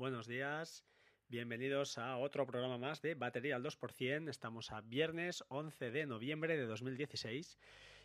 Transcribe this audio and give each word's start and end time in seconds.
buenos 0.00 0.26
días. 0.26 0.82
Bienvenidos 1.28 1.98
a 1.98 2.16
otro 2.16 2.46
programa 2.46 2.78
más 2.78 3.02
de 3.02 3.14
Batería 3.14 3.56
al 3.56 3.62
2%. 3.62 4.30
Estamos 4.30 4.72
a 4.72 4.80
viernes 4.80 5.44
11 5.48 5.90
de 5.90 6.06
noviembre 6.06 6.56
de 6.56 6.64
2016. 6.64 7.58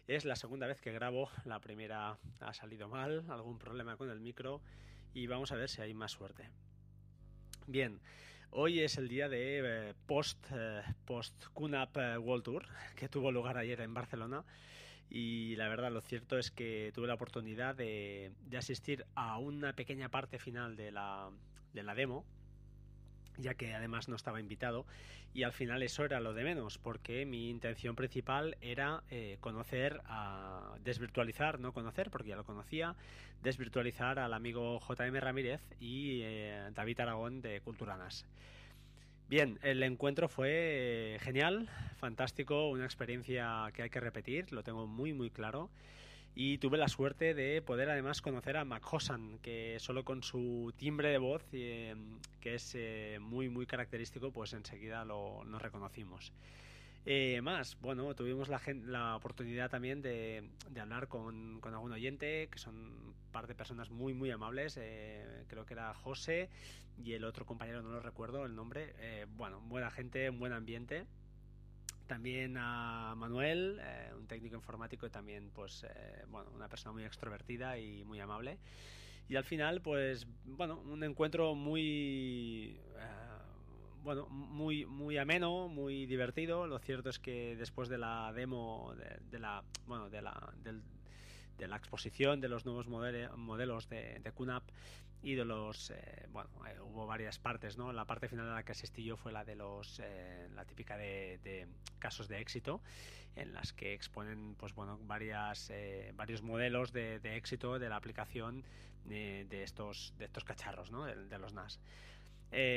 Es 0.05 0.25
la 0.25 0.35
segunda 0.35 0.67
vez 0.67 0.81
que 0.81 0.91
grabo. 0.91 1.29
La 1.45 1.61
primera 1.61 2.19
ha 2.41 2.53
salido 2.53 2.89
mal, 2.89 3.23
algún 3.29 3.57
problema 3.59 3.95
con 3.95 4.09
el 4.09 4.19
micro 4.19 4.61
y 5.13 5.27
vamos 5.27 5.53
a 5.53 5.55
ver 5.55 5.69
si 5.69 5.81
hay 5.81 5.93
más 5.93 6.11
suerte. 6.11 6.49
Bien, 7.65 8.01
hoy 8.49 8.81
es 8.81 8.97
el 8.97 9.07
día 9.07 9.29
de 9.29 9.61
eh, 9.63 9.93
post, 10.05 10.45
eh, 10.51 10.81
post 11.05 11.45
eh, 11.45 12.17
World 12.17 12.43
Tour 12.43 12.65
que 12.97 13.07
tuvo 13.07 13.31
lugar 13.31 13.57
ayer 13.57 13.79
en 13.79 13.93
Barcelona 13.93 14.43
y 15.09 15.55
la 15.55 15.69
verdad 15.69 15.93
lo 15.93 16.01
cierto 16.01 16.37
es 16.37 16.51
que 16.51 16.91
tuve 16.93 17.07
la 17.07 17.13
oportunidad 17.13 17.73
de 17.73 18.33
asistir 18.57 19.05
a 19.15 19.37
una 19.37 19.71
pequeña 19.77 20.09
parte 20.09 20.39
final 20.39 20.75
de 20.75 20.91
la, 20.91 21.31
de 21.75 21.83
la 21.83 21.93
demo 21.93 22.25
ya 23.37 23.53
que 23.53 23.73
además 23.73 24.07
no 24.07 24.15
estaba 24.15 24.39
invitado 24.39 24.85
y 25.33 25.43
al 25.43 25.51
final 25.51 25.83
eso 25.83 26.05
era 26.05 26.19
lo 26.19 26.33
de 26.33 26.43
menos 26.43 26.77
porque 26.77 27.25
mi 27.25 27.49
intención 27.49 27.95
principal 27.95 28.57
era 28.61 29.03
eh, 29.09 29.37
conocer 29.41 30.01
a 30.05 30.75
desvirtualizar 30.83 31.59
no 31.59 31.73
conocer 31.73 32.09
porque 32.09 32.29
ya 32.29 32.35
lo 32.35 32.45
conocía 32.45 32.95
desvirtualizar 33.43 34.19
al 34.19 34.33
amigo 34.33 34.79
JM 34.79 35.15
Ramírez 35.19 35.61
y 35.79 36.21
eh, 36.23 36.69
David 36.73 36.99
Aragón 37.01 37.41
de 37.41 37.61
Culturanas. 37.61 38.25
Bien, 39.27 39.59
el 39.63 39.81
encuentro 39.83 40.29
fue 40.29 40.49
eh, 40.51 41.19
genial, 41.19 41.67
fantástico, 41.97 42.69
una 42.69 42.85
experiencia 42.85 43.71
que 43.73 43.81
hay 43.81 43.89
que 43.89 43.99
repetir, 43.99 44.51
lo 44.51 44.63
tengo 44.63 44.87
muy 44.87 45.13
muy 45.13 45.29
claro 45.29 45.69
y 46.35 46.57
tuve 46.57 46.77
la 46.77 46.89
suerte 46.89 47.33
de 47.33 47.61
poder 47.61 47.89
además 47.89 48.21
conocer 48.21 48.57
a 48.57 48.65
Mac 48.65 48.83
Hossan, 48.91 49.39
que 49.39 49.77
solo 49.79 50.03
con 50.03 50.21
su 50.21 50.73
timbre 50.75 51.09
de 51.09 51.17
voz, 51.17 51.45
eh, 51.53 51.95
que 52.41 52.55
es 52.55 52.73
eh, 52.75 53.19
muy 53.21 53.47
muy 53.47 53.65
característico, 53.65 54.31
pues 54.31 54.51
enseguida 54.51 55.05
lo, 55.05 55.45
nos 55.45 55.61
reconocimos. 55.61 56.33
Eh, 57.05 57.39
más, 57.41 57.79
bueno, 57.79 58.13
tuvimos 58.15 58.49
la, 58.49 58.59
la 58.85 59.15
oportunidad 59.15 59.69
también 59.69 60.01
de, 60.01 60.49
hablar 60.77 61.07
con, 61.07 61.61
con, 61.61 61.73
algún 61.73 61.93
oyente, 61.93 62.49
que 62.51 62.59
son 62.59 62.75
un 62.75 63.15
par 63.31 63.47
de 63.47 63.55
personas 63.55 63.89
muy, 63.89 64.13
muy 64.13 64.29
amables. 64.31 64.73
creo 65.47 65.65
que 65.65 65.73
era 65.73 65.93
José 65.93 66.49
y 66.97 67.13
el 67.13 67.23
otro 67.23 67.45
compañero, 67.45 67.81
no 67.81 67.91
lo 67.91 67.99
recuerdo 68.01 68.43
el 68.45 68.55
nombre. 68.55 68.93
bueno, 69.37 69.61
buena 69.61 69.89
gente, 69.91 70.29
buen 70.31 70.51
ambiente 70.51 71.05
también 72.05 72.55
a 72.57 73.15
Manuel, 73.15 73.79
eh, 73.81 74.04
técnico 74.27 74.55
informático 74.55 75.05
y 75.05 75.09
también, 75.09 75.51
pues, 75.53 75.83
eh, 75.83 76.23
bueno, 76.29 76.51
una 76.53 76.67
persona 76.67 76.93
muy 76.93 77.03
extrovertida 77.03 77.77
y 77.77 78.03
muy 78.03 78.19
amable. 78.19 78.57
Y 79.27 79.35
al 79.35 79.43
final, 79.43 79.81
pues, 79.81 80.27
bueno, 80.45 80.79
un 80.79 81.03
encuentro 81.03 81.55
muy, 81.55 82.77
eh, 82.97 83.25
bueno, 84.03 84.27
muy, 84.29 84.85
muy 84.85 85.17
ameno, 85.17 85.67
muy 85.67 86.05
divertido. 86.05 86.67
Lo 86.67 86.79
cierto 86.79 87.09
es 87.09 87.19
que 87.19 87.55
después 87.55 87.89
de 87.89 87.97
la 87.97 88.31
demo, 88.33 88.93
de, 89.31 89.39
la, 89.39 89.63
bueno, 89.87 90.09
de 90.09 90.21
la, 90.21 90.53
del 90.63 90.81
de 91.57 91.67
la 91.67 91.77
exposición 91.77 92.41
de 92.41 92.49
los 92.49 92.65
nuevos 92.65 92.87
modelos 92.87 93.87
de, 93.89 94.19
de 94.19 94.31
y 95.21 95.35
de 95.35 95.45
los 95.45 95.91
eh, 95.91 96.27
bueno 96.31 96.49
eh, 96.67 96.79
hubo 96.81 97.05
varias 97.05 97.39
partes 97.39 97.77
no 97.77 97.91
la 97.91 98.05
parte 98.05 98.27
final 98.27 98.49
a 98.49 98.53
la 98.53 98.63
que 98.63 98.73
asistí 98.73 99.03
yo 99.03 99.17
fue 99.17 99.31
la 99.31 99.43
de 99.43 99.55
los 99.55 99.99
eh, 100.03 100.47
la 100.53 100.65
típica 100.65 100.97
de, 100.97 101.67
casos 101.99 102.27
de 102.27 102.39
éxito 102.39 102.81
en 103.35 103.53
las 103.53 103.73
que 103.73 103.93
exponen 103.93 104.55
pues 104.55 104.73
bueno 104.73 104.99
varias 105.03 105.71
varios 106.13 106.41
modelos 106.41 106.93
de, 106.93 107.19
éxito 107.35 107.79
de 107.79 107.89
la 107.89 107.97
aplicación 107.97 108.63
de, 109.05 109.63
estos 109.63 110.13
de 110.17 110.25
estos 110.25 110.43
cacharros 110.43 110.91
¿no? 110.91 111.05
de, 111.05 111.39
los 111.39 111.53
NAS 111.53 111.79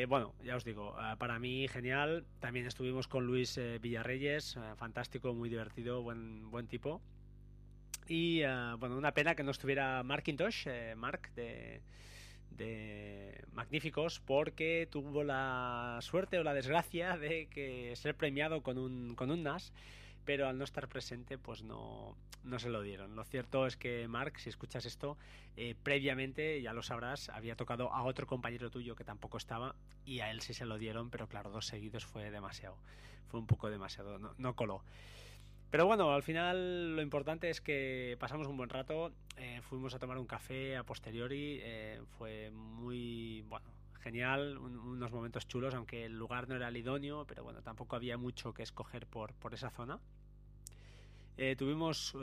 bueno, 0.08 0.34
ya 0.42 0.56
os 0.56 0.64
digo, 0.64 0.96
para 1.18 1.38
mí 1.38 1.68
genial. 1.68 2.24
También 2.40 2.66
estuvimos 2.66 3.06
con 3.06 3.26
Luis 3.26 3.60
Villarreyes, 3.80 4.58
fantástico, 4.74 5.34
muy 5.34 5.48
divertido, 5.48 6.02
buen, 6.02 6.50
buen 6.50 6.66
tipo. 6.66 7.00
Y 8.08 8.42
uh, 8.42 8.76
bueno, 8.78 8.96
una 8.96 9.12
pena 9.12 9.34
que 9.34 9.42
no 9.42 9.50
estuviera 9.50 10.02
Markintosh, 10.02 10.66
eh, 10.66 10.94
Mark 10.96 11.30
de, 11.36 11.82
de 12.50 13.44
Magníficos, 13.52 14.20
porque 14.20 14.88
tuvo 14.90 15.24
la 15.24 15.98
suerte 16.00 16.38
o 16.38 16.44
la 16.44 16.54
desgracia 16.54 17.16
de 17.16 17.46
que 17.46 17.94
ser 17.96 18.14
premiado 18.14 18.62
con 18.62 18.78
un, 18.78 19.14
con 19.14 19.30
un 19.30 19.42
NAS, 19.42 19.72
pero 20.24 20.46
al 20.46 20.58
no 20.58 20.64
estar 20.64 20.88
presente, 20.88 21.38
pues 21.38 21.62
no, 21.62 22.16
no 22.44 22.58
se 22.58 22.68
lo 22.68 22.82
dieron. 22.82 23.16
Lo 23.16 23.24
cierto 23.24 23.66
es 23.66 23.76
que 23.76 24.06
Mark, 24.08 24.38
si 24.38 24.48
escuchas 24.48 24.84
esto, 24.84 25.16
eh, 25.56 25.74
previamente, 25.82 26.60
ya 26.60 26.72
lo 26.72 26.82
sabrás, 26.82 27.28
había 27.30 27.56
tocado 27.56 27.92
a 27.92 28.02
otro 28.02 28.26
compañero 28.26 28.70
tuyo 28.70 28.94
que 28.94 29.04
tampoco 29.04 29.38
estaba 29.38 29.74
y 30.04 30.20
a 30.20 30.30
él 30.30 30.40
sí 30.40 30.54
se 30.54 30.66
lo 30.66 30.78
dieron, 30.78 31.10
pero 31.10 31.28
claro, 31.28 31.50
dos 31.50 31.66
seguidos 31.66 32.04
fue 32.04 32.30
demasiado. 32.30 32.76
Fue 33.28 33.40
un 33.40 33.46
poco 33.46 33.70
demasiado, 33.70 34.18
no, 34.18 34.34
no 34.38 34.54
coló. 34.54 34.82
Pero 35.70 35.84
bueno, 35.84 36.12
al 36.12 36.22
final 36.22 36.96
lo 36.96 37.02
importante 37.02 37.50
es 37.50 37.60
que 37.60 38.16
pasamos 38.18 38.46
un 38.46 38.56
buen 38.56 38.70
rato, 38.70 39.12
eh, 39.36 39.60
fuimos 39.62 39.94
a 39.94 39.98
tomar 39.98 40.16
un 40.16 40.26
café 40.26 40.76
a 40.78 40.82
posteriori, 40.82 41.58
eh, 41.62 42.00
fue 42.16 42.50
muy, 42.50 43.42
bueno, 43.48 43.66
genial, 44.00 44.56
unos 44.56 45.12
momentos 45.12 45.46
chulos, 45.46 45.74
aunque 45.74 46.06
el 46.06 46.16
lugar 46.16 46.48
no 46.48 46.56
era 46.56 46.68
el 46.68 46.76
idóneo, 46.78 47.26
pero 47.26 47.44
bueno, 47.44 47.60
tampoco 47.60 47.96
había 47.96 48.16
mucho 48.16 48.54
que 48.54 48.62
escoger 48.62 49.06
por, 49.06 49.34
por 49.34 49.52
esa 49.52 49.68
zona. 49.68 49.98
Eh, 51.36 51.54
tuvimos 51.56 52.16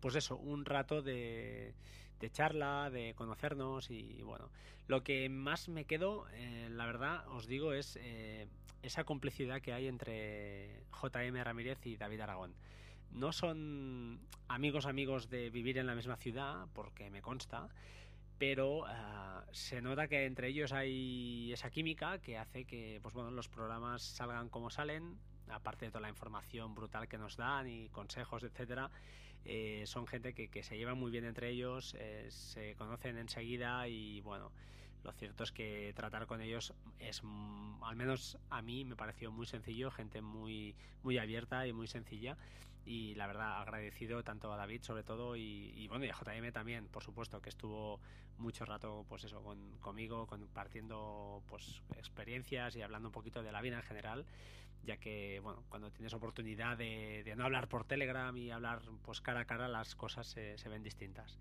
pues 0.00 0.16
eso, 0.16 0.36
un 0.36 0.64
rato 0.64 1.02
de, 1.02 1.74
de, 2.20 2.30
charla, 2.30 2.90
de 2.90 3.14
conocernos 3.14 3.90
y 3.90 4.22
bueno, 4.22 4.50
lo 4.88 5.02
que 5.02 5.28
más 5.28 5.68
me 5.68 5.84
quedo, 5.84 6.26
eh, 6.32 6.68
la 6.70 6.86
verdad, 6.86 7.26
os 7.28 7.46
digo, 7.46 7.72
es 7.72 7.98
eh, 8.00 8.46
esa 8.82 9.04
complicidad 9.04 9.60
que 9.60 9.72
hay 9.72 9.88
entre 9.88 10.84
JM 10.92 11.42
Ramírez 11.42 11.84
y 11.86 11.96
David 11.96 12.20
Aragón. 12.20 12.54
No 13.10 13.32
son 13.32 14.20
amigos 14.48 14.86
amigos 14.86 15.28
de 15.28 15.50
vivir 15.50 15.78
en 15.78 15.86
la 15.86 15.94
misma 15.94 16.16
ciudad, 16.16 16.66
porque 16.72 17.10
me 17.10 17.20
consta, 17.20 17.68
pero 18.38 18.80
uh, 18.80 19.42
se 19.52 19.80
nota 19.80 20.06
que 20.06 20.26
entre 20.26 20.48
ellos 20.48 20.72
hay 20.72 21.52
esa 21.52 21.70
química 21.70 22.18
que 22.18 22.38
hace 22.38 22.64
que 22.64 23.00
pues 23.02 23.14
bueno, 23.14 23.30
los 23.30 23.48
programas 23.48 24.02
salgan 24.02 24.48
como 24.48 24.70
salen, 24.70 25.18
aparte 25.48 25.86
de 25.86 25.90
toda 25.90 26.02
la 26.02 26.10
información 26.10 26.74
brutal 26.74 27.08
que 27.08 27.18
nos 27.18 27.36
dan 27.36 27.68
y 27.68 27.88
consejos, 27.88 28.44
etcétera, 28.44 28.90
eh, 29.48 29.84
son 29.86 30.06
gente 30.06 30.34
que, 30.34 30.62
se 30.62 30.76
lleva 30.76 30.94
muy 30.94 31.10
bien 31.10 31.24
entre 31.24 31.50
ellos, 31.50 31.94
eh, 31.98 32.26
se 32.30 32.74
conocen 32.74 33.16
enseguida 33.16 33.86
y 33.86 34.20
bueno, 34.22 34.50
lo 35.04 35.12
cierto 35.12 35.44
es 35.44 35.52
que 35.52 35.92
tratar 35.94 36.26
con 36.26 36.40
ellos 36.40 36.74
es, 36.98 37.22
mm, 37.22 37.84
al 37.84 37.94
menos 37.94 38.38
a 38.50 38.60
mí 38.60 38.84
me 38.84 38.96
pareció 38.96 39.30
muy 39.30 39.46
sencillo, 39.46 39.92
gente 39.92 40.20
muy, 40.20 40.74
muy 41.04 41.18
abierta 41.18 41.64
y 41.66 41.72
muy 41.72 41.86
sencilla. 41.86 42.36
Y 42.84 43.14
la 43.14 43.26
verdad 43.26 43.60
agradecido 43.60 44.22
tanto 44.22 44.52
a 44.52 44.56
David 44.56 44.82
sobre 44.82 45.02
todo 45.02 45.36
y, 45.36 45.86
bueno 45.88 46.04
y 46.04 46.08
a 46.08 46.14
JM 46.14 46.52
también, 46.52 46.88
por 46.88 47.04
supuesto, 47.04 47.40
que 47.40 47.48
estuvo 47.48 48.00
mucho 48.38 48.64
rato 48.64 49.04
pues 49.08 49.24
eso 49.24 49.42
con, 49.42 49.78
conmigo, 49.78 50.26
compartiendo 50.26 51.42
pues 51.48 51.82
experiencias 51.96 52.74
y 52.76 52.82
hablando 52.82 53.08
un 53.08 53.12
poquito 53.12 53.42
de 53.42 53.52
la 53.52 53.60
vida 53.60 53.76
en 53.76 53.82
general, 53.82 54.24
ya 54.86 54.96
que 54.96 55.40
bueno, 55.40 55.64
cuando 55.68 55.90
tienes 55.90 56.14
oportunidad 56.14 56.78
de, 56.78 57.34
no 57.36 57.44
hablar 57.44 57.68
por 57.68 57.84
Telegram 57.84 58.34
y 58.36 58.50
hablar 58.50 58.80
pues 59.02 59.20
cara 59.20 59.40
a 59.40 59.44
cara 59.44 59.68
las 59.68 59.94
cosas 59.94 60.26
se, 60.26 60.68
ven 60.68 60.82
distintas. 60.82 61.38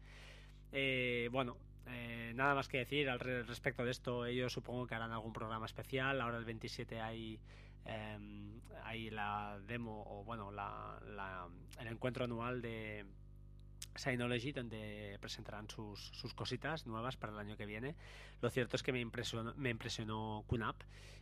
Eh, 0.71 1.29
bueno, 1.31 1.57
eh, 1.87 2.33
nada 2.35 2.55
más 2.55 2.67
que 2.67 2.79
decir 2.79 3.09
al 3.09 3.19
respecto 3.19 3.85
de 3.85 3.91
esto. 3.91 4.25
Ellos 4.25 4.51
supongo 4.51 4.87
que 4.87 4.95
harán 4.95 5.11
algún 5.11 5.31
programa 5.31 5.65
especial. 5.65 6.19
Ahora 6.19 6.37
el 6.37 6.45
27 6.45 6.99
hay, 6.99 7.39
em, 7.85 8.59
hay 8.83 9.09
la 9.11 9.59
demo 9.65 10.03
o 10.07 10.23
bueno, 10.23 10.51
la, 10.51 10.99
el 11.79 11.87
encuentro 11.87 12.25
anual 12.25 12.61
de 12.61 13.05
Synology 13.95 14.51
donde 14.51 15.17
presentarán 15.21 15.69
sus, 15.69 15.99
sus, 15.99 16.33
cositas 16.33 16.85
nuevas 16.87 17.15
para 17.15 17.33
el 17.33 17.39
año 17.39 17.55
que 17.55 17.65
viene. 17.65 17.95
Lo 18.41 18.49
cierto 18.49 18.75
es 18.75 18.83
que 18.83 18.91
me 18.91 18.99
impresionó, 18.99 19.53
me 19.55 19.69
impresionó 19.69 20.43
QNAP. 20.47 20.81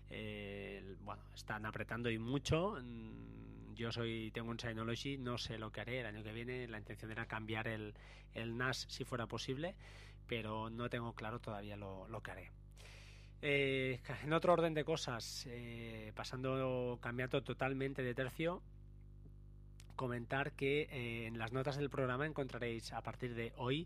Eh, 0.09 0.92
están 1.33 1.65
apretando 1.65 2.09
y 2.09 2.17
mucho. 2.17 2.77
Mm, 2.81 3.73
yo 3.75 3.91
soy 3.91 4.31
tengo 4.31 4.51
un 4.51 4.59
Synology, 4.59 5.17
no 5.17 5.37
sé 5.37 5.57
lo 5.57 5.71
que 5.71 5.81
haré 5.81 6.01
el 6.01 6.05
año 6.05 6.23
que 6.23 6.33
viene. 6.33 6.67
La 6.67 6.77
intención 6.77 7.11
era 7.11 7.25
cambiar 7.25 7.67
el, 7.67 7.93
el 8.33 8.57
NAS 8.57 8.85
si 8.89 9.03
fuera 9.03 9.27
posible, 9.27 9.75
pero 10.27 10.69
no 10.69 10.89
tengo 10.89 11.13
claro 11.13 11.39
todavía 11.39 11.75
lo, 11.75 12.07
lo 12.07 12.21
que 12.21 12.31
haré. 12.31 12.51
Eh, 13.45 13.99
en 14.23 14.31
otro 14.31 14.53
orden 14.53 14.73
de 14.73 14.85
cosas, 14.85 15.45
eh, 15.49 16.13
pasando, 16.15 16.97
cambiando 17.01 17.43
totalmente 17.43 18.01
de 18.01 18.15
tercio, 18.15 18.61
comentar 19.97 20.53
que 20.53 20.83
eh, 20.83 21.27
en 21.27 21.37
las 21.37 21.51
notas 21.51 21.75
del 21.75 21.89
programa 21.89 22.25
encontraréis 22.25 22.93
a 22.93 23.01
partir 23.01 23.35
de 23.35 23.51
hoy 23.57 23.85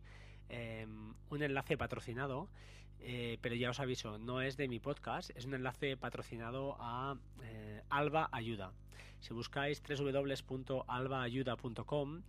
em, 0.49 1.15
un 1.31 1.41
enlace 1.41 1.75
patrocinado, 1.75 2.49
eh, 2.99 3.37
pero 3.41 3.55
ya 3.55 3.69
os 3.69 3.79
aviso, 3.79 4.17
no 4.17 4.41
es 4.41 4.57
de 4.57 4.67
mi 4.67 4.79
podcast, 4.79 5.29
es 5.35 5.45
un 5.45 5.53
enlace 5.53 5.95
patrocinado 5.97 6.75
a 6.79 7.15
eh, 7.43 7.83
Alba 7.89 8.27
Ayuda. 8.31 8.73
Si 9.19 9.33
buscáis 9.33 9.81
www.albaayuda.com 9.81 12.21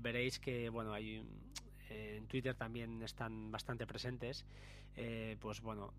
veréis 0.00 0.40
que 0.40 0.68
bueno 0.68 0.92
hay 0.92 1.24
en 1.88 2.26
Twitter 2.26 2.54
también 2.54 3.02
están 3.02 3.50
bastante 3.50 3.86
presentes, 3.86 4.44
pues 5.40 5.62
bueno, 5.62 5.94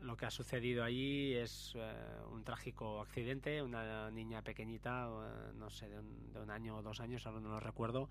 lo 0.00 0.16
que 0.16 0.24
ha 0.26 0.30
sucedido 0.30 0.82
allí 0.82 1.34
es 1.34 1.76
un 2.32 2.42
trágico 2.42 3.00
accidente, 3.00 3.62
una 3.62 4.10
niña 4.10 4.42
pequeñita, 4.42 5.08
no 5.58 5.70
sé, 5.70 5.88
de 5.88 5.98
un, 5.98 6.32
de 6.32 6.40
un 6.40 6.50
año 6.50 6.78
o 6.78 6.82
dos 6.82 7.00
años, 7.00 7.26
ahora 7.26 7.40
no 7.40 7.50
lo 7.50 7.60
recuerdo, 7.60 8.08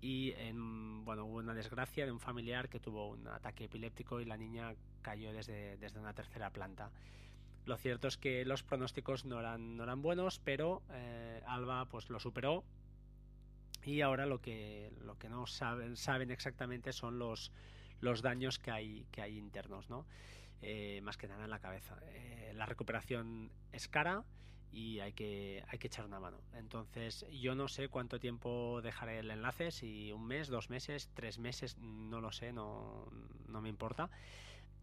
y 0.00 0.32
en, 0.32 1.04
bueno, 1.04 1.24
hubo 1.24 1.38
una 1.38 1.54
desgracia 1.54 2.06
de 2.06 2.12
un 2.12 2.20
familiar 2.20 2.68
que 2.68 2.78
tuvo 2.78 3.08
un 3.08 3.26
ataque 3.28 3.64
epiléptico 3.64 4.20
y 4.20 4.24
la 4.24 4.36
niña 4.36 4.74
cayó 5.02 5.32
desde, 5.32 5.76
desde 5.78 5.98
una 5.98 6.12
tercera 6.12 6.50
planta. 6.50 6.90
Lo 7.64 7.76
cierto 7.76 8.08
es 8.08 8.16
que 8.16 8.44
los 8.44 8.62
pronósticos 8.62 9.24
no 9.24 9.40
eran, 9.40 9.76
no 9.76 9.82
eran 9.82 10.00
buenos, 10.00 10.38
pero 10.38 10.82
eh, 10.90 11.42
Alba 11.46 11.86
pues 11.86 12.08
lo 12.08 12.20
superó 12.20 12.64
y 13.84 14.00
ahora 14.00 14.26
lo 14.26 14.40
que, 14.40 14.92
lo 15.02 15.18
que 15.18 15.28
no 15.28 15.46
saben, 15.46 15.96
saben 15.96 16.30
exactamente 16.30 16.92
son 16.92 17.18
los, 17.18 17.52
los 18.00 18.22
daños 18.22 18.58
que 18.58 18.70
hay, 18.70 19.06
que 19.10 19.20
hay 19.22 19.36
internos, 19.36 19.90
¿no? 19.90 20.06
Eh, 20.62 21.00
más 21.02 21.16
que 21.16 21.28
nada 21.28 21.44
en 21.44 21.50
la 21.50 21.60
cabeza. 21.60 21.96
Eh, 22.06 22.52
la 22.54 22.66
recuperación 22.66 23.50
es 23.72 23.88
cara 23.88 24.24
y 24.70 25.00
hay 25.00 25.12
que, 25.12 25.64
hay 25.68 25.78
que 25.78 25.86
echar 25.86 26.04
una 26.04 26.20
mano. 26.20 26.38
Entonces, 26.52 27.26
yo 27.30 27.54
no 27.54 27.68
sé 27.68 27.88
cuánto 27.88 28.18
tiempo 28.18 28.80
dejaré 28.82 29.20
el 29.20 29.30
enlace, 29.30 29.70
si 29.70 30.12
un 30.12 30.26
mes, 30.26 30.48
dos 30.48 30.70
meses, 30.70 31.10
tres 31.14 31.38
meses, 31.38 31.78
no 31.78 32.20
lo 32.20 32.32
sé, 32.32 32.52
no, 32.52 33.06
no 33.46 33.60
me 33.60 33.68
importa. 33.68 34.10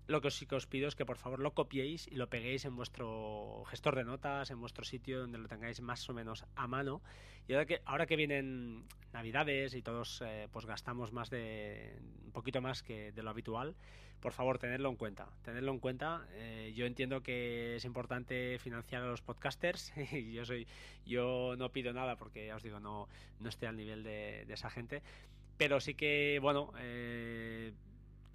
Lo 0.07 0.21
que 0.21 0.29
sí 0.29 0.45
que 0.45 0.55
os 0.55 0.67
pido 0.67 0.87
es 0.87 0.95
que 0.95 1.05
por 1.05 1.17
favor 1.17 1.39
lo 1.39 1.53
copiéis 1.53 2.07
y 2.07 2.15
lo 2.15 2.29
peguéis 2.29 2.65
en 2.65 2.75
vuestro 2.75 3.63
gestor 3.65 3.95
de 3.95 4.03
notas, 4.03 4.51
en 4.51 4.59
vuestro 4.59 4.85
sitio 4.85 5.19
donde 5.21 5.39
lo 5.39 5.47
tengáis 5.47 5.81
más 5.81 6.07
o 6.09 6.13
menos 6.13 6.45
a 6.55 6.67
mano. 6.67 7.01
Y 7.47 7.53
ahora 7.53 7.65
que, 7.65 7.81
ahora 7.85 8.05
que 8.05 8.15
vienen 8.15 8.85
navidades 9.13 9.73
y 9.73 9.81
todos 9.81 10.21
eh, 10.23 10.47
pues 10.51 10.65
gastamos 10.65 11.11
más 11.11 11.29
de 11.31 11.97
un 12.23 12.31
poquito 12.31 12.61
más 12.61 12.83
que 12.83 13.11
de 13.13 13.23
lo 13.23 13.31
habitual, 13.31 13.75
por 14.19 14.31
favor 14.31 14.59
tenedlo 14.59 14.89
en 14.89 14.95
cuenta. 14.95 15.27
Tenedlo 15.43 15.71
en 15.71 15.79
cuenta. 15.79 16.27
Eh, 16.33 16.73
yo 16.75 16.85
entiendo 16.85 17.23
que 17.23 17.75
es 17.75 17.85
importante 17.85 18.59
financiar 18.59 19.01
a 19.01 19.07
los 19.07 19.23
podcasters 19.23 19.91
yo 20.33 20.45
soy, 20.45 20.67
yo 21.05 21.55
no 21.57 21.71
pido 21.71 21.93
nada 21.93 22.15
porque 22.15 22.45
ya 22.47 22.55
os 22.55 22.63
digo 22.63 22.79
no, 22.79 23.07
no 23.39 23.49
estoy 23.49 23.69
al 23.69 23.75
nivel 23.75 24.03
de, 24.03 24.43
esa 24.49 24.69
gente. 24.69 25.01
Pero 25.57 25.79
sí 25.79 25.95
que 25.95 26.37
bueno. 26.41 26.71
Eh, 26.77 27.73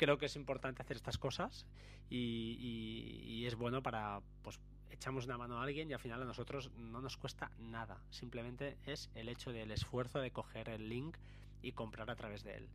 creo 0.00 0.17
que 0.17 0.26
es 0.26 0.37
importante 0.37 0.81
hacer 0.81 0.97
estas 0.97 1.19
cosas 1.19 1.67
y, 2.08 3.44
es 3.47 3.55
bueno 3.55 3.82
para, 3.82 4.20
pues, 4.43 4.58
echamos 4.88 5.26
una 5.26 5.37
mano 5.37 5.58
a 5.58 5.62
alguien 5.62 5.91
y 5.91 5.93
al 5.93 5.99
final 5.99 6.23
a 6.23 6.25
nosotros 6.25 6.70
no 6.79 7.02
nos 7.02 7.19
cuesta 7.19 7.50
nada. 7.58 8.00
Simplemente 8.08 8.79
es 8.87 9.11
el 9.14 9.29
hecho 9.29 9.52
del 9.52 9.70
esfuerzo 9.70 10.20
de 10.20 10.31
coger 10.31 10.70
el 10.70 10.88
link 10.88 11.19
y 11.61 11.73
comprar 11.73 12.11
a 12.11 12.17
través 12.17 12.44
de 12.44 12.55
él. 12.55 12.69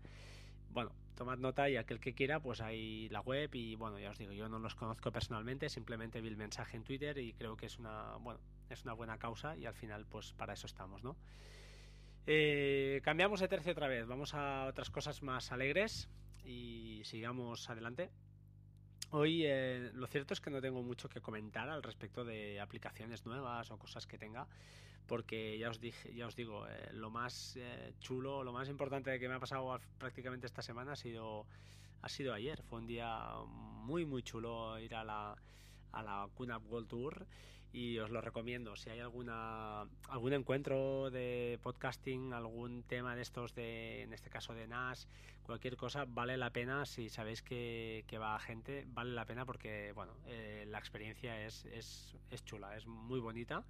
Bueno, 0.70 0.92
tomad 1.16 1.40
nota 1.40 1.68
y 1.68 1.78
aquel 1.78 2.00
que 2.00 2.14
quiera, 2.14 2.40
pues 2.40 2.62
hay 2.62 3.10
la 3.10 3.22
web 3.22 3.50
y 3.56 3.74
bueno, 3.74 3.98
ya 3.98 4.12
os 4.12 4.20
digo, 4.20 4.32
yo 4.32 4.48
no 4.48 4.60
los 4.60 4.76
conozco 4.76 5.12
personalmente, 5.12 5.68
simplemente 5.70 6.22
vi 6.22 6.28
el 6.28 6.38
mensaje 6.38 6.78
en 6.78 6.84
Twitter 6.84 7.18
y 7.18 7.34
creo 7.34 7.58
que 7.58 7.66
es 7.66 7.80
una, 7.80 8.18
bueno, 8.18 8.40
es 8.70 8.84
una 8.84 8.94
buena 8.94 9.18
causa 9.18 9.58
y 9.58 9.66
al 9.66 9.74
final 9.74 10.06
pues 10.06 10.34
para 10.34 10.54
eso 10.54 10.68
estamos, 10.68 11.04
¿no? 11.04 11.16
Eh, 12.28 13.02
cambiamos 13.04 13.40
de 13.40 13.48
tercio 13.48 13.72
otra 13.72 13.88
vez, 13.88 14.06
vamos 14.06 14.36
a 14.36 14.66
otras 14.66 14.92
cosas 14.92 15.24
más 15.24 15.52
alegres 15.52 16.08
y 16.46 17.02
sigamos 17.04 17.70
adelante. 17.70 18.10
Hoy 19.12 19.44
eh, 19.46 19.92
lo 19.94 20.08
cierto 20.08 20.34
es 20.34 20.42
que 20.42 20.50
no 20.50 20.62
tengo 20.62 20.82
mucho 20.84 21.08
que 21.10 21.22
comentar 21.22 21.70
al 21.70 21.84
respecto 21.84 22.24
de 22.24 22.60
aplicaciones 22.60 23.26
nuevas 23.26 23.72
o 23.72 23.78
cosas 23.78 24.08
que 24.08 24.18
tenga, 24.18 24.48
porque 25.08 25.58
ya 25.58 25.70
os 25.70 25.80
dije, 25.80 26.14
ya 26.14 26.28
os 26.28 26.36
digo, 26.36 26.68
eh, 26.68 26.90
lo 26.94 27.10
más 27.10 27.56
eh, 27.56 27.94
chulo, 28.00 28.44
lo 28.44 28.52
más 28.52 28.68
importante 28.68 29.18
que 29.20 29.30
me 29.30 29.36
ha 29.36 29.40
pasado 29.40 29.80
prácticamente 29.98 30.48
esta 30.48 30.62
semana 30.62 30.94
ha 30.94 30.96
sido 30.96 31.46
ha 32.02 32.10
sido 32.10 32.34
ayer. 32.34 32.62
Fue 32.64 32.80
un 32.80 32.88
día 32.88 33.30
muy 33.48 34.06
muy 34.06 34.24
chulo 34.24 34.80
ir 34.80 34.96
a 34.96 35.04
la 35.04 35.36
a 35.92 36.04
la 36.04 36.28
World 36.68 36.88
Tour 36.88 37.28
y 37.76 38.00
os 38.00 38.10
lo 38.10 38.22
recomiendo. 38.22 38.78
Si 38.78 38.90
hay 38.90 39.02
alguna 39.02 39.82
algún 40.08 40.32
encuentro 40.32 41.12
de 41.12 41.60
podcasting, 41.62 42.32
algún 42.32 42.84
tema 42.84 43.18
de 43.18 43.22
estos 43.22 43.54
de, 43.54 44.04
en 44.04 44.14
este 44.14 44.30
caso 44.30 44.54
de 44.54 44.66
NAS, 44.66 45.10
cualquier 45.44 45.76
cosa, 45.76 46.06
vale 46.08 46.38
la 46.38 46.52
pena. 46.52 46.86
Si 46.86 47.10
sabéis 47.10 47.42
que, 47.42 48.06
que 48.08 48.18
va 48.18 48.40
gente, 48.40 48.86
vale 48.88 49.12
la 49.12 49.26
pena 49.26 49.46
porque 49.46 49.92
bueno, 49.92 50.14
eh, 50.28 50.64
la 50.70 50.80
experiencia 50.80 51.46
es, 51.46 51.66
es, 51.66 52.16
es, 52.32 52.46
chula, 52.46 52.78
es 52.78 52.88
muy 52.88 53.20
bonita 53.20 53.66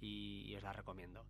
y 0.00 0.54
os 0.56 0.62
la 0.62 0.72
recomiendo. 0.72 1.26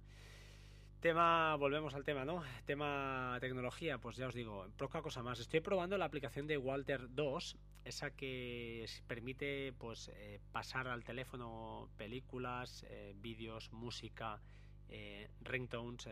Tema, 1.01 1.57
volvemos 1.57 1.93
al 1.95 2.05
tema, 2.05 2.25
¿no? 2.25 2.45
Tema 2.65 3.37
tecnología, 3.41 3.99
pues 3.99 4.17
ya 4.17 4.29
os 4.29 4.35
digo, 4.35 4.69
poca 4.77 5.03
cosa 5.03 5.25
más. 5.25 5.41
Estoy 5.41 5.59
probando 5.59 5.99
la 5.99 6.05
aplicación 6.05 6.47
de 6.47 6.57
Walter 6.57 7.13
2, 7.13 7.57
esa 7.85 8.11
que 8.11 8.87
permite 9.07 9.73
pues 9.73 10.11
eh, 10.15 10.41
pasar 10.53 10.89
al 10.89 11.05
teléfono 11.05 11.89
películas, 11.97 12.85
eh, 12.89 13.15
vídeos, 13.17 13.73
música, 13.73 14.41
eh, 14.89 15.29
ringtones, 15.41 16.09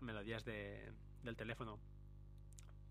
melodías 0.00 0.44
de, 0.44 0.92
del 1.22 1.36
teléfono. 1.36 1.78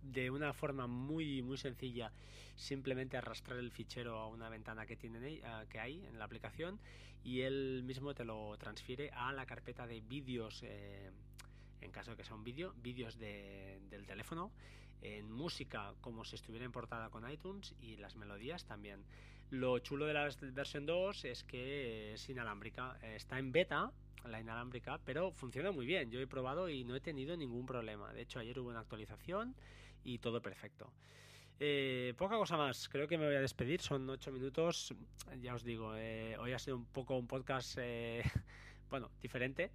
De 0.02 0.32
una 0.32 0.54
forma 0.54 0.88
muy 0.88 1.42
muy 1.42 1.58
sencilla 1.58 2.14
simplemente 2.56 3.18
arrastrar 3.18 3.58
el 3.58 3.72
fichero 3.72 4.18
a 4.18 4.28
una 4.28 4.50
ventana 4.50 4.86
que 4.86 4.96
tiene 4.96 5.42
que 5.70 5.80
hay 5.80 6.06
en 6.06 6.20
la 6.20 6.26
aplicación 6.26 6.80
y 7.24 7.42
él 7.42 7.84
mismo 7.84 8.14
te 8.14 8.24
lo 8.24 8.58
transfiere 8.58 9.12
a 9.12 9.32
la 9.34 9.46
carpeta 9.46 9.88
de 9.88 10.02
vídeos 10.02 10.62
eh, 10.64 11.12
en 11.82 11.92
caso 11.92 12.12
de 12.12 12.18
que 12.18 12.24
sea 12.24 12.36
un 12.36 12.44
vídeo 12.44 12.74
vídeos 12.82 13.18
de, 13.18 13.80
del 13.90 14.06
teléfono 14.06 14.52
en 15.02 15.32
música 15.32 15.94
como 16.02 16.26
si 16.26 16.36
estuviera 16.36 16.66
importada 16.66 17.10
con 17.10 17.30
iTunes 17.30 17.76
y 17.82 17.98
las 17.98 18.16
melodías 18.16 18.66
también. 18.66 19.04
Lo 19.50 19.80
chulo 19.80 20.06
de 20.06 20.14
la 20.14 20.30
versión 20.54 20.86
2 20.86 21.26
es 21.26 21.44
que 21.44 22.14
es 22.14 22.30
inalámbrica 22.30 22.98
está 23.02 23.40
en 23.40 23.52
beta 23.52 23.92
la 24.26 24.40
inalámbrica 24.40 25.00
pero 25.04 25.32
funciona 25.32 25.72
muy 25.72 25.86
bien. 25.86 26.12
Yo 26.12 26.20
he 26.20 26.28
probado 26.28 26.70
y 26.70 26.84
no 26.84 26.96
he 26.96 27.02
tenido 27.02 27.36
ningún 27.36 27.66
problema. 27.66 28.14
De 28.14 28.22
hecho 28.22 28.40
ayer 28.40 28.60
hubo 28.60 28.70
una 28.70 28.82
actualización 28.82 29.56
y 30.04 30.20
todo 30.20 30.42
perfecto. 30.42 30.92
Eh, 31.62 32.14
poca 32.18 32.38
cosa 32.38 32.56
más, 32.56 32.88
creo 32.88 33.08
que 33.08 33.18
me 33.18 33.26
voy 33.26 33.36
a 33.36 33.42
despedir, 33.42 33.82
son 33.82 34.10
ocho 34.10 34.32
minutos, 34.32 34.96
ya 35.42 35.54
os 35.54 35.64
digo, 35.66 35.94
eh, 35.98 36.38
hoy 36.40 36.54
ha 36.54 36.60
sido 36.60 36.78
un 36.78 36.86
poco 36.86 37.18
un 37.18 37.28
podcast, 37.28 37.78
eh, 37.82 38.24
bueno, 38.90 39.12
diferente, 39.22 39.70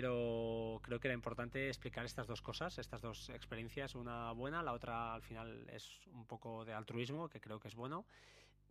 pero 0.00 0.80
creo 0.82 0.98
que 1.00 1.08
era 1.08 1.14
importante 1.14 1.68
explicar 1.68 2.06
estas 2.06 2.26
dos 2.26 2.40
cosas, 2.40 2.78
estas 2.78 3.02
dos 3.02 3.28
experiencias, 3.28 3.94
una 3.94 4.32
buena, 4.32 4.62
la 4.62 4.72
otra 4.72 5.12
al 5.12 5.20
final 5.20 5.68
es 5.70 6.00
un 6.14 6.24
poco 6.24 6.64
de 6.64 6.72
altruismo, 6.72 7.28
que 7.28 7.42
creo 7.42 7.60
que 7.60 7.68
es 7.68 7.74
bueno, 7.74 8.06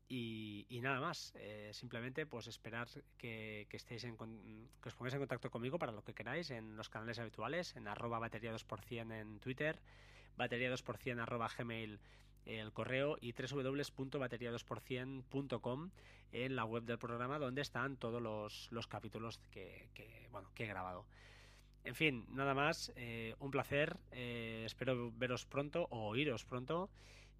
y, 0.09 0.79
nada 0.81 0.99
más, 0.99 1.31
simplemente 1.73 2.25
pues 2.25 2.47
esperar 2.47 2.87
que, 3.19 3.67
estéis 3.71 4.03
en, 4.03 4.17
que 4.17 4.89
os 4.89 4.95
pongáis 4.95 5.13
en 5.13 5.19
contacto 5.19 5.51
conmigo 5.51 5.77
para 5.77 5.91
lo 5.91 6.03
que 6.03 6.15
queráis 6.15 6.49
en 6.49 6.75
los 6.75 6.89
canales 6.89 7.19
habituales, 7.19 7.75
en 7.75 7.87
arroba 7.87 8.17
batería 8.17 8.51
2% 8.51 9.13
en 9.13 9.39
Twitter, 9.39 9.79
batería 10.37 10.73
2% 10.73 11.21
arroba 11.21 11.51
gmail 11.55 11.99
el 12.45 12.71
correo 12.71 13.17
y 13.21 13.33
www.bateria2%.com 13.33 15.91
en 16.31 16.55
la 16.55 16.65
web 16.65 16.83
del 16.83 16.97
programa 16.97 17.37
donde 17.39 17.61
están 17.61 17.97
todos 17.97 18.21
los, 18.21 18.69
los 18.71 18.87
capítulos 18.87 19.39
que, 19.51 19.89
bueno, 20.31 20.49
que 20.55 20.63
he 20.63 20.67
grabado. 20.67 21.05
En 21.83 21.95
fin, 21.95 22.25
nada 22.29 22.53
más, 22.53 22.91
eh, 22.95 23.35
un 23.39 23.51
placer, 23.51 23.97
eh, 24.11 24.63
espero 24.65 25.11
veros 25.11 25.45
pronto 25.45 25.87
o 25.89 26.09
oíros 26.09 26.45
pronto 26.45 26.89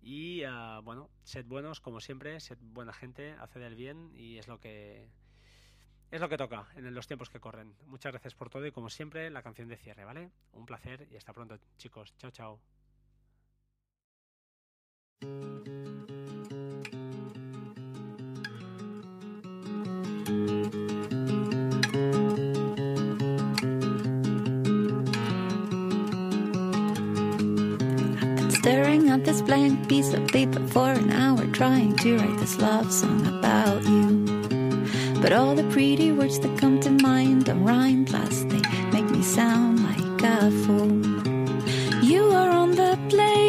y 0.01 0.43
uh, 0.45 0.81
bueno, 0.81 1.11
sed 1.23 1.45
buenos 1.45 1.79
como 1.79 1.99
siempre, 1.99 2.39
sed 2.39 2.57
buena 2.59 2.91
gente, 2.91 3.33
haced 3.33 3.61
el 3.61 3.75
bien 3.75 4.11
y 4.15 4.39
es 4.39 4.47
lo 4.47 4.59
que 4.59 5.07
es 6.09 6.19
lo 6.19 6.27
que 6.27 6.37
toca 6.37 6.67
en 6.75 6.93
los 6.93 7.07
tiempos 7.07 7.29
que 7.29 7.39
corren. 7.39 7.73
Muchas 7.85 8.11
gracias 8.11 8.35
por 8.35 8.49
todo 8.49 8.65
y 8.65 8.71
como 8.71 8.89
siempre 8.89 9.29
la 9.29 9.43
canción 9.43 9.69
de 9.69 9.77
cierre, 9.77 10.03
¿vale? 10.03 10.31
Un 10.53 10.65
placer 10.65 11.07
y 11.09 11.15
hasta 11.15 11.33
pronto 11.33 11.57
chicos, 11.77 12.17
chao 12.17 12.31
chao. 12.31 12.80
Staring 28.61 29.09
at 29.09 29.25
this 29.25 29.41
blank 29.41 29.89
piece 29.89 30.13
of 30.13 30.27
paper 30.27 30.59
for 30.67 30.89
an 30.89 31.11
hour 31.11 31.45
trying 31.47 31.95
to 31.97 32.17
write 32.17 32.37
this 32.39 32.59
love 32.59 32.91
song 32.91 33.25
about 33.27 33.83
you. 33.85 34.25
But 35.21 35.33
all 35.33 35.55
the 35.55 35.67
pretty 35.71 36.11
words 36.11 36.39
that 36.39 36.59
come 36.59 36.79
to 36.81 36.91
mind 36.91 37.45
don't 37.45 37.63
rhyme, 37.63 38.05
plus 38.05 38.43
they 38.43 38.61
make 38.91 39.09
me 39.09 39.21
sound 39.23 39.83
like 39.83 40.23
a 40.23 40.51
fool. 40.63 40.91
You 42.03 42.23
are 42.31 42.49
on 42.49 42.71
the 42.71 42.99
plane 43.09 43.40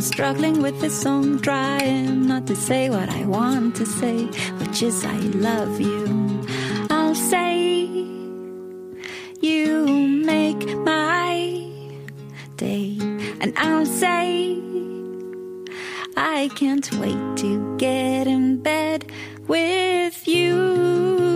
Struggling 0.00 0.62
with 0.62 0.80
this 0.80 0.98
song, 0.98 1.40
trying 1.40 2.26
not 2.26 2.46
to 2.46 2.56
say 2.56 2.88
what 2.88 3.10
I 3.10 3.26
want 3.26 3.76
to 3.76 3.84
say, 3.84 4.24
which 4.58 4.82
is 4.82 5.04
I 5.04 5.18
love 5.36 5.78
you. 5.78 6.46
I'll 6.88 7.14
say, 7.14 7.84
You 9.40 9.86
make 10.24 10.66
my 10.78 11.68
day, 12.56 12.96
and 13.40 13.52
I'll 13.58 13.84
say, 13.84 14.58
I 16.16 16.50
can't 16.54 16.90
wait 16.98 17.36
to 17.38 17.76
get 17.76 18.26
in 18.26 18.62
bed 18.62 19.04
with 19.46 20.26
you. 20.26 21.29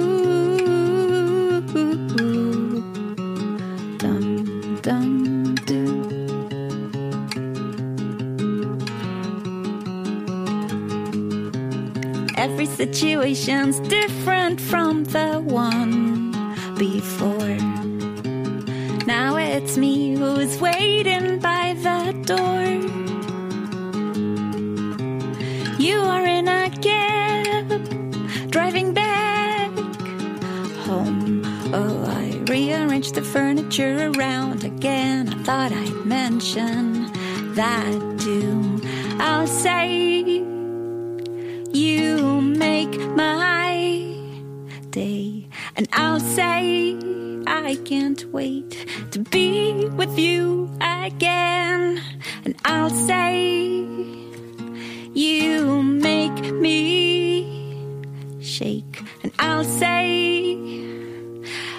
Situation's 12.84 13.80
different 13.88 14.60
from 14.60 15.04
the 15.04 15.40
one 15.40 16.32
before. 16.76 17.56
Now 19.06 19.36
it's 19.36 19.78
me 19.78 20.14
who's 20.14 20.60
waiting 20.60 21.38
by 21.38 21.74
the 21.86 22.12
door. 22.30 22.66
You 25.78 25.96
are 25.98 26.26
in 26.26 26.46
a 26.46 26.68
cab, 26.82 28.50
driving 28.50 28.92
back 28.92 29.70
home. 30.84 31.40
Oh, 31.72 32.04
I 32.06 32.38
rearranged 32.50 33.14
the 33.14 33.22
furniture 33.22 34.12
around 34.14 34.62
again. 34.62 35.30
I 35.30 35.42
thought 35.42 35.72
I'd 35.72 36.04
mention 36.04 37.10
that 37.54 38.18
too. 38.18 38.78
I'll 39.18 39.46
say 39.46 40.43
my 43.16 44.16
day, 44.90 45.48
and 45.76 45.88
I'll 45.92 46.20
say 46.20 46.96
I 47.46 47.76
can't 47.84 48.24
wait 48.32 48.86
to 49.12 49.18
be 49.18 49.86
with 49.90 50.18
you 50.18 50.70
again, 50.80 52.02
and 52.44 52.54
I'll 52.64 52.90
say 52.90 53.54
you 55.12 55.82
make 55.82 56.52
me 56.54 57.76
shake, 58.40 59.02
and 59.22 59.32
I'll 59.38 59.64
say 59.64 60.58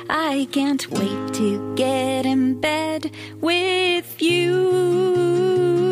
I 0.09 0.47
can't 0.51 0.89
wait 0.91 1.33
to 1.35 1.75
get 1.75 2.25
in 2.25 2.61
bed 2.61 3.11
with 3.41 4.21
you. 4.21 5.84